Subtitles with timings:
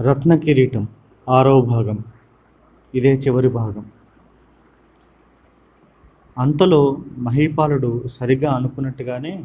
[0.00, 0.88] రత్న కిరీటం
[1.28, 1.98] ఆరవ భాగం.
[2.94, 3.84] ఇదే చివరి భాగం.
[6.38, 9.44] అంతలో మహీపాలుడు సరిగా అనుకున్నట్టుగానే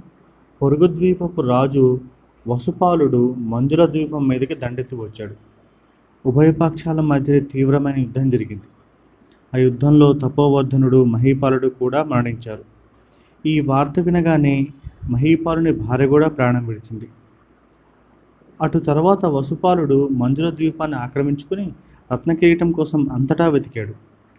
[0.62, 2.02] పొరుగు ద్వీపపు రాజు
[2.48, 5.36] వసుపాలుడు మంజుల ద్వీపం మీదకి దండెత్తి వచ్చాడు.
[6.26, 8.64] ఉభయపక్షాల మధ్య తీవ్రమైన యుద్ధం జరిగింది.
[9.56, 12.64] ఆ యుద్ధంలో తపోవర్ధనుడు మహీపాలుడు కూడా మరణించారు.
[13.46, 14.68] ఈ వార్త వినగానే
[15.10, 17.10] మహీపాలుని భార్య కూడా ప్రాణం విడిచింది.
[18.62, 21.72] అటు తర్వాత వసుపాలుడు మంజుల ద్వీపాన్ని ఆక్రమించుకుని
[22.12, 23.94] రత్నకిరీటం కోసం అంతటా వెతికాడు.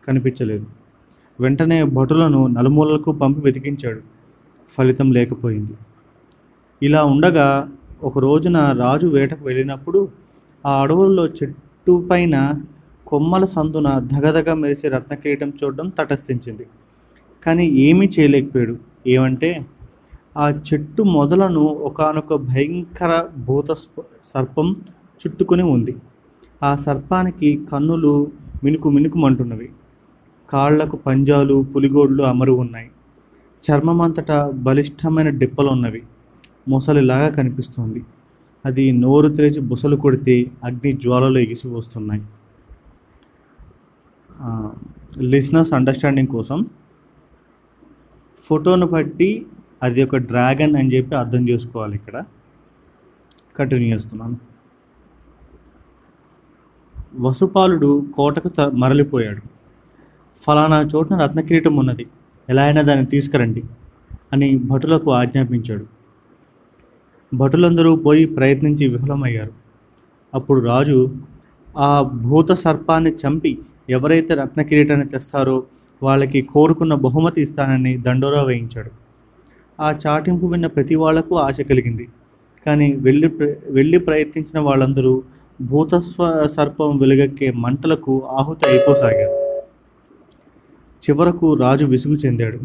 [0.09, 0.67] కనిపించలేదు.
[1.41, 4.01] వెంటనే భటులను నలుమూలలకు పంపి వెతికించాడు.
[4.79, 5.73] ఫలితం లేకపోయింది.
[6.83, 7.71] ఇలా ఉండగా
[8.03, 10.09] ఒక రోజున రాజు వేటకు వెళ్ళినప్పుడు
[10.67, 12.53] ఆ అడవుల్లో చెట్టు పైన
[13.07, 16.67] కొమ్మల సందున ధగధగ మెరిసే రత్నకిరీటం చూడడం తటస్థించింది.
[17.43, 18.77] కానీ ఏమీ చేయలేకపోయాడు.
[19.07, 19.67] ఏమంటే
[20.37, 23.73] ఆ చెట్టు మొదలను ఒకానొక భయంకర భూత
[24.25, 24.77] సర్పం
[25.23, 25.97] చుట్టుకొని ఉంది.
[26.63, 28.31] ఆ సర్పానికి కన్నులు
[28.65, 29.71] మినుకు మినుకుమంటున్నవి.
[30.51, 32.91] కాళ్ళకు పంజాలు పులిగోడ్లు అమరు ఉన్నాయి.
[33.65, 36.03] చర్మమంతటా బలిష్టమైన డిప్పలు ఉన్నవి
[36.69, 38.05] మొసలిలాగా కనిపిస్తోంది.
[38.67, 42.23] అది నోరు తెరిచి బుసలు కొడితే అగ్ని జ్వాలలు ఎగిసి వస్తున్నాయి.
[45.19, 46.67] లిసినర్స్ అండర్స్టాండింగ్ కోసం
[48.41, 49.47] ఫోటోను బట్టి
[49.83, 52.23] అది ఒక డ్రాగన్ అని చెప్పి అర్థం చేసుకోవాలి ఇక్కడ.
[53.59, 54.37] కంటిన్యూ చేస్తున్నాను.
[57.21, 59.43] వసుపాలుడు కోటకు త- మరలిపోయాడు.
[60.43, 62.07] ఫలానా చోటున రత్నకిరీటం ఉన్నది.
[62.51, 63.63] ఎలా అయినా దాన్ని తీసుకురండి
[64.33, 65.87] అని భటులకు ఆజ్ఞాపించాడు.
[67.35, 69.51] భటులందరూ పోయి ప్రయత్నించి విఫలమయ్యారు.
[70.35, 71.17] అప్పుడు రాజు
[71.79, 73.59] ఆ భూత సర్పాన్ని చంపి
[73.91, 75.65] ఎవరైతే రత్నకిరీటాన్ని తెస్తారో
[76.03, 78.91] వాళ్ళకి కోరుకున్న బహుమతి ఇస్తానని దండోరా వేయించాడు.
[79.83, 82.09] ఆ చాటింపు విన్న ప్రతి వాళ్ళకు ఆశ కలిగింది.
[82.67, 85.23] కానీ వెళ్ళి ప్ర- వెళ్ళి ప్రయత్నించిన వాళ్ళందరూ
[85.61, 89.43] భూత స్వ- సర్పం వెలుగక్కే మంటలకు ఆహుతి అయిపోసాగారు.
[91.11, 92.59] చివరకు రాజు విసుగు చెందాడు.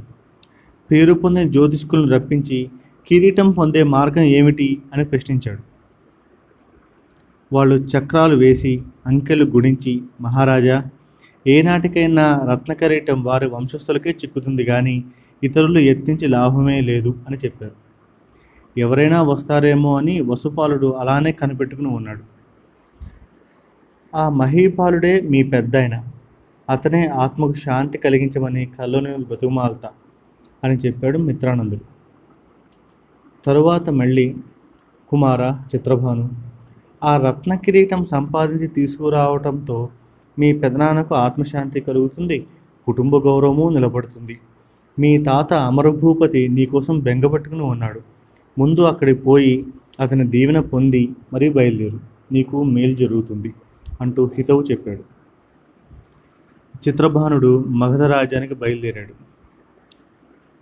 [0.91, 2.69] పేరు పొందిన జ్యోతిష్కులను రప్పించి
[3.07, 5.77] కిరీటం పొందే మార్గం ఏమిటి అని ప్రశ్నించాడు.
[7.53, 10.83] వాళ్ళు చక్రాలు వేసి అంకెలు గుణించి మహారాజా
[11.47, 15.03] ఏనాటికైనా రత్నకరీటం వారి వంశస్థులకే చిక్కుతుంది కానీ
[15.43, 17.87] ఇతరులు యత్నించి లాభమే లేదు అని చెప్పారు.
[18.77, 22.37] ఎవరైనా వస్తారేమో అని వసుపాలుడు అలానే కనిపెట్టుకుని ఉన్నాడు.
[24.15, 26.03] ఆ మహీపాలుడే మీ పెద్దాయన.
[26.69, 29.89] అతనే ఆత్మకు శాంతి కలిగించమని కల్లోని బతుకుమాలతా
[30.63, 31.97] అని చెప్పాడు మిత్రానందుడు.
[33.45, 34.35] తరువాత మళ్ళీ
[35.09, 35.41] కుమార
[35.75, 36.29] చిత్రభాను
[37.03, 39.89] ఆ రత్న కిరీటం సంపాదించి తీసుకురావటంతో
[40.39, 42.47] మీ పెదనాన్నకు ఆత్మశాంతి కలుగుతుంది
[42.87, 44.39] కుటుంబ గౌరవము నిలబడుతుంది.
[44.99, 47.99] మీ తాత అమరభూపతి నీకోసం బెంగపట్టుకుని ఉన్నాడు.
[48.57, 49.65] ముందు అక్కడికి పోయి
[49.99, 51.99] అతని దీవెన పొంది మరీ బయలుదేరు.
[52.31, 53.53] నీకు మేలు జరుగుతుంది
[54.01, 55.03] అంటూ హితవు చెప్పాడు.
[56.87, 59.13] చిత్రభానుడు మగధ రాజ్యానికి బయలుదేరాడు.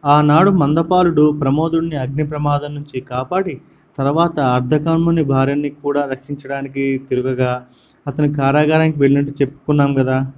[0.05, 3.61] ఆనాడు మందపాలుడు ప్రమోదుడిని అగ్ని ప్రమాదం నుంచి కాపాడి
[3.97, 7.65] తర్వాత అర్ధకర్ముని భార్యని కూడా రక్షించడానికి తిరగగా
[8.07, 10.31] అతని కారాగారానికి వెళ్ళినట్టు చెప్పుకున్నాం కదా.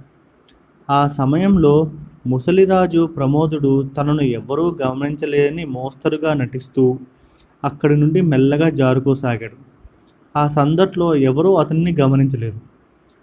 [0.90, 1.90] ఆ సమయంలో
[2.28, 6.98] ముసలిరాజు ప్రమోదుడు తనను ఎవ్వరూ గమనించలేదని మోస్తరుగా నటిస్తూ
[7.64, 9.56] అక్కడి నుండి మెల్లగా జారుకోసాగాడు.
[10.36, 12.60] ఆ సందట్లో ఎవరూ అతన్ని గమనించలేదు.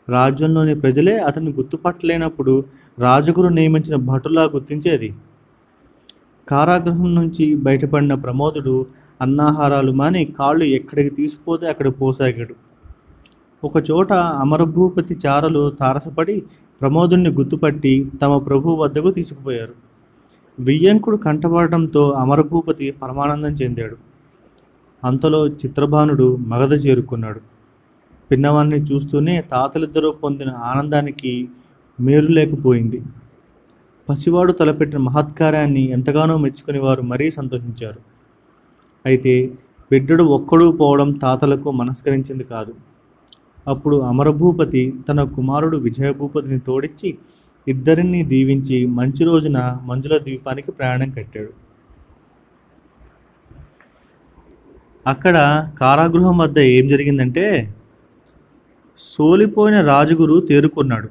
[0.10, 2.64] రాజ్యంలోని ప్రజలే అతన్ని గుర్తుపట్టలేనప్పుడు
[3.00, 5.14] రాజగురు నియమించిన భటులా గుర్తించేది?
[6.48, 8.86] కారాగృహం నుంచి బయటపడిన ప్రమోదుడు
[9.22, 12.56] అన్నాహారాలు మాని కాళ్ళు ఎక్కడికి తీసుకుపోతే అక్కడ పోసాగాడు.
[13.64, 16.44] ఒకచోట అమరభూపతి చారలు తారసపడి
[16.82, 19.74] ప్రమోదుణ్ణి గుర్తుపట్టి తమ ప్రభు వద్దకు తీసుకుపోయారు.
[20.60, 23.98] వియ్యంకుడు కంటపడటంతో అమరభూపతి పరమానందం చెందాడు.
[25.04, 27.40] అంతలో చిత్రభానుడు మగధ చేరుకున్నాడు.
[28.32, 31.50] పిన్నవాన్ని చూస్తూనే తాతలిద్దరూ పొందిన ఆనందానికి
[32.00, 33.02] మేలు లేకపోయింది.
[34.10, 38.00] పసివాడు తలపెట్టిన మహత్కార్యాన్ని ఎంతగానో మెచ్చుకుని వారు మరీ సంతోషించారు.
[39.06, 39.52] అయితే
[39.92, 42.74] బిడ్డడు ఒక్కడూ పోవడం తాతలకు మనస్కరించింది కాదు.
[43.68, 47.10] అప్పుడు అమరభూపతి తన కుమారుడు విజయభూపతిని తోడించి
[47.68, 49.60] ఇద్దరిని దీవించి మంచి రోజున
[49.90, 51.52] మంజుల ద్వీపానికి ప్రయాణం కట్టాడు.
[55.06, 55.38] అక్కడ
[55.80, 57.46] కారాగృహం వద్ద ఏం జరిగిందంటే
[59.02, 61.10] సోలిపోయిన రాజుగురు తేరుకున్నాడు.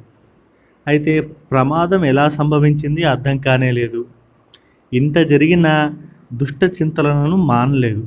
[0.86, 1.12] అయితే
[1.52, 4.00] ప్రమాదం ఎలా సంభవించింది అర్థం కానే లేదు
[4.92, 5.68] ఇంత జరిగిన
[6.40, 8.02] దుష్ట చింతనలను మానలేదు.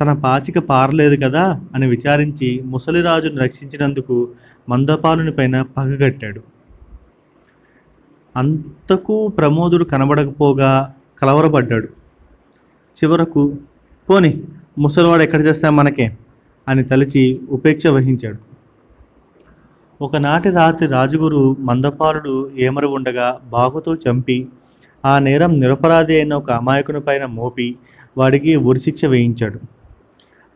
[0.00, 4.28] తన పాచిక పారలేదు కదా అని విచారించి ముసలిరాజును రక్షించినందుకు
[4.68, 6.40] మందపాలుని పైన పగగట్టాడు
[8.36, 11.88] అంతకు ప్రమోదుడు కనబడకపోగా కలవరపడ్డాడు.
[12.96, 13.42] చివరకు
[14.08, 14.44] పోని
[14.78, 16.06] ముసలివాడు ఎక్కడ చేస్తా మనకే
[16.68, 18.38] అని తలిచి ఉపేక్ష వహించాడు.
[20.02, 24.48] ఒకనాటి రాత్రి రాజుగురు మందపాలుడు ఏమరు ఉండగా బాగుతో చంపి
[25.04, 27.76] ఆ నేరం నిరపరాధి అయిన ఒక అమాయకుని పైన మోపి
[28.16, 29.77] వాడికి ఉరిశిక్ష వేయించాడు.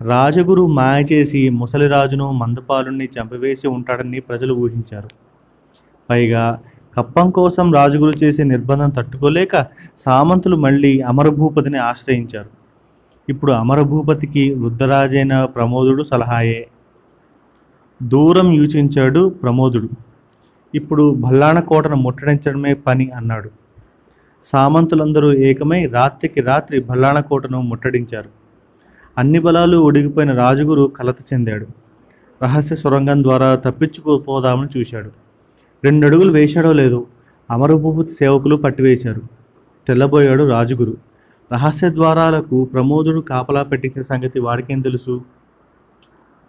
[0.03, 5.09] రాజగురు మాయ చేసి ముసలిరాజును మందపాలుని చంపివేసి ఉంటాడని ప్రజలు ఊహించారు.
[6.11, 6.61] పైగా
[6.97, 9.67] కప్పం కోసం రాజుగురు చేసే నిర్బంధం తట్టుకోలేక
[9.99, 12.49] సామంతులు మళ్ళీ అమరభూపతిని ఆశ్రయించారు.
[13.29, 16.67] ఇప్పుడు అమరభూపతికి వృద్ధరాజైన ప్రమోదుడు సలహాయే.
[18.03, 19.89] దూరం యూచించాడు ప్రమోదుడు.
[20.75, 23.51] ఇప్పుడు భల్లాణ కోటను ముట్టడించడమే పని అన్నాడు.
[24.45, 28.42] సామంతులందరూ ఏకమై రాత్రికి రాత్రి భల్లాన కోటను ముట్టడించారు.
[29.19, 31.67] అన్ని బలాలు ఒడిగిపోయిన రాజుగురు కలత చెందాడు.
[32.43, 35.11] రహస్య సొరంగం ద్వారా తప్పించుకోపోదామని చూశాడు.
[35.85, 37.07] రెండు అడుగులు వేశాడో లేదో
[37.51, 39.21] అమరభూపతి సేవకులు పట్టివేశారు.
[39.89, 40.97] తెల్లబోయాడు రాజుగురు.
[41.53, 45.23] రహస్య ద్వారాలకు ప్రమోదుడు కాపలా పెట్టించిన సంగతి వాడికేం తెలుసు?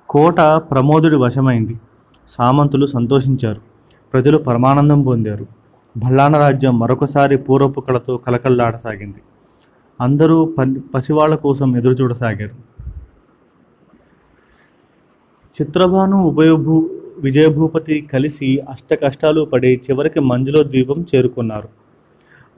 [0.09, 1.79] కోట ప్రమోదుడి వశమైంది.
[2.27, 3.61] సామంతులు సంతోషించారు.
[4.13, 5.47] ప్రజలు పరమానందం పొందారు.
[5.97, 9.21] భల్లాన రాజ్యం మరొకసారి పూర్వపు కళతో కలకల్లాడసాగింది
[10.01, 12.73] అందరూ పన్ పసివాళ్ళ కోసం ఎదురు చూడసాగారు.
[15.61, 21.67] చిత్రభాను ఉభయభూ విజయభూపతి కలిసి అష్ట కష్టాలు పడి చివరికి మంజులో ద్వీపం చేరుకున్నారు.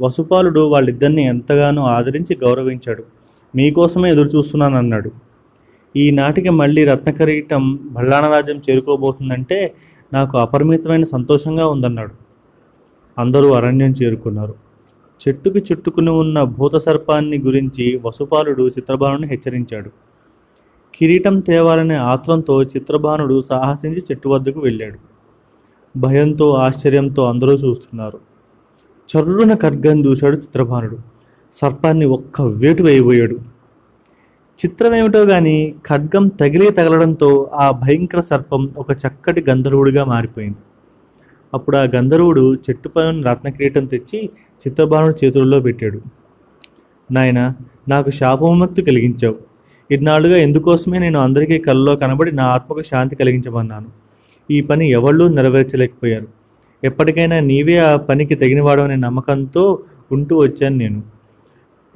[0.01, 3.03] వసుపాలుడు వాళ్ళిద్దరిని ఎంతగానో ఆదరించి గౌరవించాడు.
[3.55, 5.11] మీకోసమే ఎదురు చూస్తున్నానన్నాడు
[5.95, 9.73] ఈనాటికి మళ్ళీ రత్నకరీటం భల్లాణరాజ్యం చేరుకోబోతుందంటే
[10.13, 12.11] నాకు అపరిమితమైన సంతోషంగా ఉందన్నాడు.
[13.19, 14.64] అందరూ అరణ్యం చేరుకున్నారు.
[15.21, 19.89] చెట్టుకు చుట్టుకుని ఉన్న భూత సర్పాన్ని గురించి వసుపాలుడు చిత్రభానుని హెచ్చరించాడు.
[20.95, 24.99] కిరీటం తేవాలనే ఆత్రంతో చిత్రభానుడు సాహసించి చెట్టు వద్దకు వెళ్ళాడు.
[25.99, 28.19] భయంతో ఆశ్చర్యంతో అందరూ చూస్తున్నారు.
[29.09, 30.97] చర్రున ఖడ్గం దూశాడు చిత్రభానుడు
[31.53, 33.35] సర్పాన్ని ఒక్క వేటు వేయబోయాడు.
[34.59, 40.57] చిత్రం ఏమిటో గాని ఖడ్గం తగిలి తగలడంతో ఆ భయంకర సర్పం ఒక చక్కటి గంధర్వుడిగా మారిపోయింది.
[41.53, 44.29] అప్పుడు ఆ గంధర్వుడు చెట్టుపై ఉన్న రత్న కిరీటం తెచ్చి
[44.67, 46.01] చిత్రబాణుడి చేతుల్లో పెట్టాడు.
[47.11, 47.53] నాయన
[47.89, 49.35] నాకు శాపవిముక్తి కలిగించావు.
[49.91, 53.87] ఇన్నాళ్ళుగా ఎందుకోసమే నేను అందరికీ కళ్ళలో కనబడి నా ఆత్మకు శాంతి కలిగించమన్నాను.
[54.51, 56.27] ఈ పని ఎవళ్ళూ నెరవేర్చలేకపోయారు.
[56.83, 59.79] ఎప్పటికైనా నీవే ఆ పనికి తగినవాడవనే నమ్మకంతో
[60.11, 61.03] ఉంటూ వచ్చాను నేను.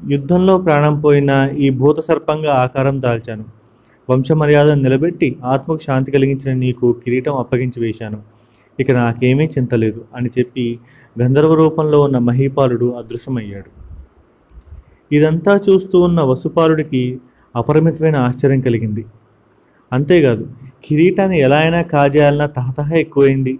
[0.09, 3.45] యుద్ధంలో ప్రాణం పోయిన ఈ భూత సర్పంగా ఆకారం దాల్చాను.
[4.09, 8.38] వంశమర్యాదను నిలబెట్టి ఆత్మకు శాంతి కలిగించిన నీకు కిరీటం అప్పగించి వేశాను.
[8.79, 10.79] ఇక నాకేమీ చింతలేదు అని చెప్పి
[11.21, 13.69] గంధర్వ రూపంలో ఉన్న మహీపాలుడు అదృశ్యమయ్యాడు.
[15.11, 17.19] ఇదంతా చూస్తూ ఉన్న వసుపాలుడికి
[17.55, 19.05] అపరిమితమైన ఆశ్చర్యం కలిగింది.
[19.93, 20.49] అంతేకాదు
[20.83, 23.59] కిరీటాన్ని ఎలా అయినా కాజేయాలన్న తహతహ ఎక్కువైంది.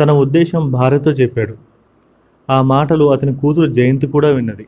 [0.00, 1.54] తన ఉద్దేశం భార్యతో చెప్పాడు.
[2.50, 4.66] ఆ మాటలు అతని కూతురు జయంతి కూడా విన్నది.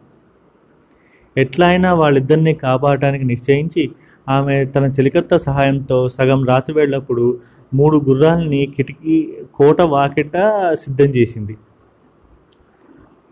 [1.36, 3.90] ఎట్లా అయినా వాళ్ళిద్దరినీ కాపాడటానికి నిశ్చయించి
[4.28, 7.38] ఆమె తన చెలికత్త సహాయంతో సగం రాత్రి వెళ్ళినప్పుడు
[7.74, 9.16] మూడు గుర్రాలని కిటికీ
[9.54, 10.36] కోట వాకిట
[10.74, 11.54] సిద్ధం చేసింది.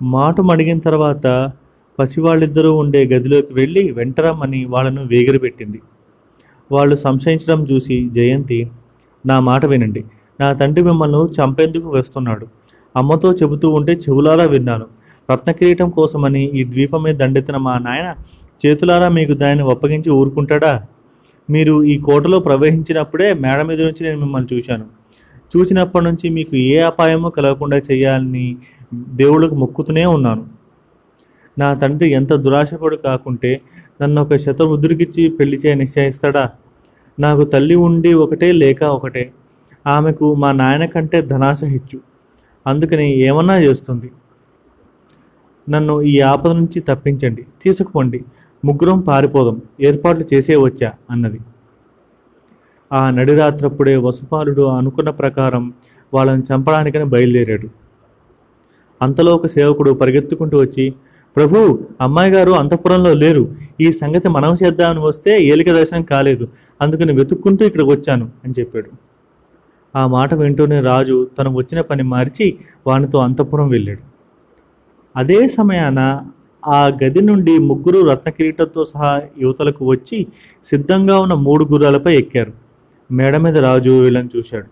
[0.02, 1.26] మాట మడిగిన తర్వాత
[1.98, 5.80] పసివాళ్ళిద్దరూ ఉండే గదిలోకి వెళ్ళి వెంటరమ్మని వాళ్ళను వేగిరపెట్టింది
[6.72, 8.70] వాళ్ళు సంశయించడం చూసి జయంతి
[9.26, 10.04] నా మాట వినండి.
[10.40, 12.46] నా తండ్రి మిమ్మల్ని చంపేందుకు వస్తున్నాడు.
[12.96, 14.86] అమ్మతో చెబుతూ ఉంటే చెవులారా విన్నాను.
[15.28, 18.08] రత్నకిరీటం కోసమని ఈ ద్వీపం మీద దండెత్తిన మా నాయన
[18.66, 20.72] చేతులారా మీకు దాన్ని ఒప్పగించి ఊరుకుంటాడా?
[21.50, 24.86] మీరు ఈ కోటలో ప్రవేశించినప్పుడే మేడ మీద నుంచి నేను మిమ్మల్ని చూశాను.
[25.56, 28.56] చూసినప్పటి నుంచి మీకు ఏ అపాయమో కలగకుండా చేయాలని
[28.94, 30.46] దేవుళ్ళకు మొక్కుతూనే ఉన్నాను.
[31.58, 33.60] నా తండ్రి ఎంత దురాశపడు కాకుంటే
[34.02, 36.50] నన్ను ఒక శతవృద్ధుడికిచ్చి పెళ్ళి చేయ నిశ్చయిస్తాడా?
[37.20, 39.32] నాకు తల్లి ఉండి ఒకటే లేక ఒకటే.
[39.86, 42.00] ఆమెకు మా నాయన కంటే ధనాశ హెచ్చు.
[42.66, 44.10] అందుకని ఏమన్నా చేస్తుంది?
[45.70, 48.24] నన్ను ఈ ఆపద నుంచి తప్పించండి తీసుకుపోండి.
[48.64, 51.40] ముగ్గురం పారిపోదాం ఏర్పాట్లు చేసే వచ్చా అన్నది.
[52.92, 55.72] ఆ నడిరాత్రప్పుడే వసుపాలుడు అనుకున్న ప్రకారం
[56.14, 57.68] వాళ్ళని చంపడానికని బయలుదేరాడు.
[59.02, 60.94] అంతలో ఒక సేవకుడు పరిగెత్తుకుంటూ వచ్చి
[61.36, 63.54] ప్రభు అమ్మాయి గారు అంతఃపురంలో లేరు.
[63.80, 66.48] ఈ సంగతి మనం చేద్దామని వస్తే ఏలిక దర్శనం కాలేదు.
[66.80, 68.90] అందుకని వెతుక్కుంటూ ఇక్కడికి వచ్చాను అని చెప్పాడు.
[69.96, 74.02] ఆ మాట వింటూనే రాజు తను వచ్చిన పని మార్చి వానితో అంతఃపురం వెళ్ళాడు.
[75.16, 76.22] అదే సమయాన
[76.66, 80.26] ఆ గది నుండి ముగ్గురు రత్నకిరీటంతో సహా యువతలకు వచ్చి
[80.70, 82.52] సిద్ధంగా ఉన్న మూడు గుర్రాలపై ఎక్కారు.
[83.12, 84.66] మేడ మీద రాజు వీళ్ళని చూశాడు.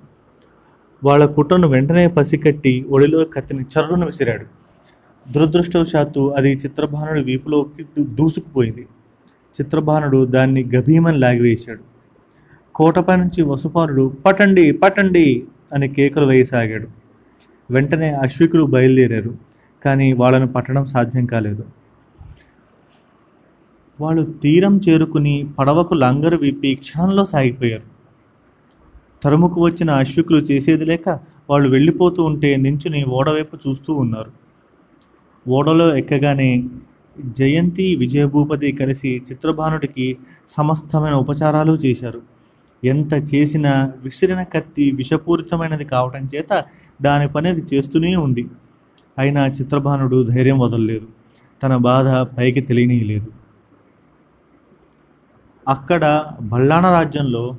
[1.04, 4.44] వాళ్ళ కుట్రను వెంటనే పసికట్టి ఒడిలో కత్తిని చర్రును విసిరాడు.
[5.32, 8.86] దురదృష్టవశాత్తు అది చిత్రభానుడి వీపులోకి దూసుకుపోయింది.
[9.60, 11.80] చిత్రభానుడు దాన్ని గభీమని లాగివేశాడు.
[12.74, 16.86] కోటపై నుంచి వసుపారుడు పటండి పటండి అని కేకలు వేయసాగాడు.
[17.70, 19.34] వెంటనే అశ్వికులు బయలుదేరారు.
[19.84, 21.64] కానీ వాళ్ళను పట్టడం సాధ్యం కాలేదు.
[24.00, 27.82] వాళ్ళు తీరం చేరుకుని పడవకు లంగరు విప్పి క్షణంలో సాగిపోయారు.
[29.22, 31.08] తరుముకు వచ్చిన అశ్వికులు చేసేది లేక
[31.50, 34.30] వాళ్ళు వెళ్ళిపోతూ ఉంటే నించుని ఓడవైపు చూస్తూ ఉన్నారు.
[35.48, 36.64] ఓడలో ఎక్కగానే
[37.38, 40.16] జయంతి విజయభూపతి కలిసి చిత్రభానుడికి
[40.48, 42.22] సమస్తమైన ఉపచారాలు చేశారు.
[42.84, 46.64] ఎంత చేసినా విసిరిన కత్తి విషపూరితమైనది కావటం చేత
[47.02, 48.46] దాని పని అది చేస్తూనే ఉంది.
[49.18, 51.06] అయినా చిత్రభానుడు ధైర్యం వదలలేదు.
[51.62, 53.45] తన బాధ పైకి తెలియనీయలేదు.
[55.68, 57.56] అక్కడ బల్లాణ రాజ్యంలో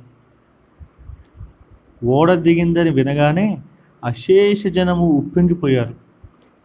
[2.04, 3.58] ఓడ దిగిందని వినగానే
[4.04, 5.94] అశేష జనము ఉప్పొంగిపోయారు.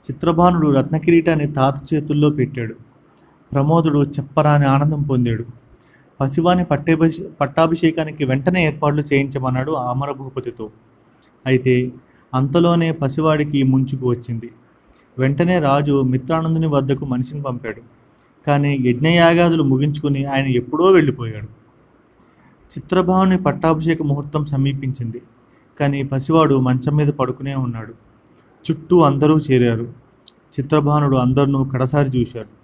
[0.05, 2.75] చిత్రభానుడు రత్నకిరీటాన్ని తాత చేతుల్లో పెట్టాడు.
[3.51, 5.45] ప్రమోదుడు చెప్పరాని ఆనందం పొందాడు.
[6.19, 10.69] పసివాని పట్టాభిషే పట్టాభిషేకానికి వెంటనే ఏర్పాట్లు చేయించమన్నాడు అమరభూపతితో
[11.45, 11.91] అయితే
[12.33, 14.51] అంతలోనే పసివాడికి ముంచుకు వచ్చింది.
[15.17, 18.02] వెంటనే రాజు మిత్రానందుని వద్దకు మనిషిని పంపాడు.
[18.47, 21.63] కానీ యజ్ఞయాగాదులు ముగించుకుని ఆయన ఎప్పుడో వెళ్ళిపోయాడు.
[22.73, 25.21] చిత్రభావుని పట్టాభిషేక ముహూర్తం సమీపించింది.
[25.79, 27.93] కానీ పసివాడు మంచం మీద పడుకునే ఉన్నాడు.
[28.71, 29.93] చుట్టూ అందరూ చేరారు.
[30.59, 32.63] చిత్రభానుడు అందరినూ కడసారి చూశాడు.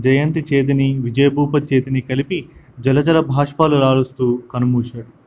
[0.00, 2.48] జయంతి చేతిని విజయభూపతి చేతిని కలిపి
[2.80, 5.20] జలజల భాష్పాలు రాలుస్తూ కనుమూశాడు.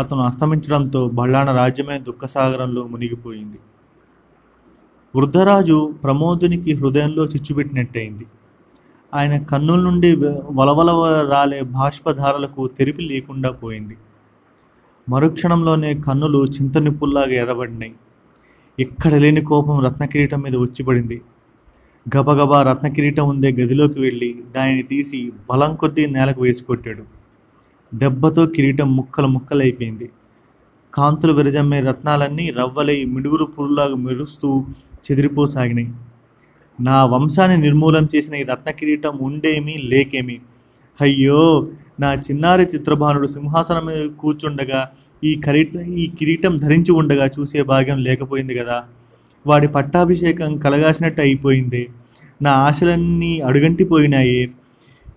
[0.00, 3.58] అతను అస్తమించడంతో బళ్ళాన రాజ్యమే దుఃఖసాగరంలో మునిగిపోయింది.
[5.16, 8.26] వృద్ధరాజు ప్రమోదునికి హృదయంలో చిచ్చుపెట్టినట్టయింది
[9.14, 10.08] ఆయన కన్నుల నుండి
[10.50, 10.90] వలవల
[11.30, 13.96] రాలే బాష్పధారలకు తెరిపి లేకుండా పోయింది.
[15.08, 17.94] మరుక్షణంలోనే కన్నులు చింతనిప్పుల్లాగా ఎర్రబడినాయి.
[18.78, 21.20] ఎక్కడ లేని కోపం రత్నకిరీటం మీద వచ్చిపడింది.
[22.06, 27.04] గబగబా రత్నకిరీటం ఉండే గదిలోకి వెళ్ళి దానిని తీసి బలం కొద్దీ నేలకు వేసి కొట్టాడు
[27.94, 30.10] దెబ్బతో కిరీటం ముక్కలు ముక్కలైపోయింది.
[30.94, 34.48] కాంతులు విరజమ్మే రత్నాలన్నీ రవ్వలై మిడుగురు పురులాగా మెరుస్తూ
[35.06, 35.90] చెదిరిపోసాగినాయి.
[36.80, 40.38] నా వంశాన్ని నిర్మూలం చేసిన ఈ రత్న కిరీటం ఉండేమి లేకేమి?
[41.00, 41.68] అయ్యో
[42.00, 44.88] నా చిన్నారి చిత్రభానుడు సింహాసనం మీద కూర్చుండగా
[45.24, 48.84] ఈ కరీట ఈ కిరీటం ధరించి ఉండగా చూసే భాగ్యం లేకపోయింది కదా.
[49.46, 51.88] వాడి పట్టాభిషేకం కలగాసినట్టు అయిపోయింది.
[52.42, 54.50] నా ఆశలన్నీ అడుగంటిపోయినాయి.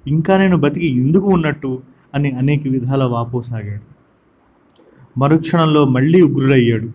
[0.08, 1.82] ఇంకా నేను బతికి ఎందుకు ఉన్నట్టు?
[2.16, 3.92] అని అనేక విధాల వాపోసాగాడు.
[5.20, 6.90] మరుక్షణంలో మళ్ళీ ఉగ్రుడయ్యాడు.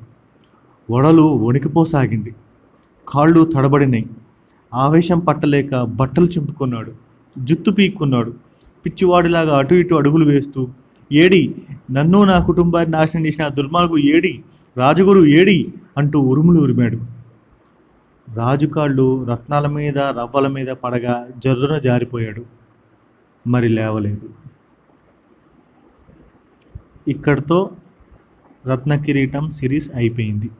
[0.90, 2.34] వడలు వణికిపోసాగింది.
[3.08, 4.06] కాళ్ళు తడబడినాయి
[4.74, 6.92] ఆవేశం పట్టలేక బట్టలు చింపుకున్నాడు
[7.44, 8.30] జుత్తు పీక్కున్నాడు
[8.86, 10.68] పిచ్చివాడిలాగా అటు ఇటు అడుగులు వేస్తూ
[11.12, 11.54] ఏడి
[11.90, 14.42] నన్ను నా కుటుంబాన్ని నాశనం చేసిన ఆ దుర్మార్గు ఏడి?
[14.76, 15.72] రాజగురు ఏడి?
[15.98, 17.00] అంటూ ఉరుములు ఉరిమాడు.
[18.34, 22.44] రాజు కాళ్ళు రత్నాల మీద రవ్వల మీద పడగా జర్రున జారిపోయాడు.
[23.46, 24.30] మరి లేవలేదు.
[27.08, 27.70] ఇక్కడితో
[28.66, 30.50] రత్న కిరీటం సిరీస్ అయిపోయింది.